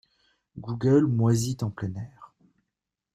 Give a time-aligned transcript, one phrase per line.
[0.57, 2.33] Google moisit en plein air.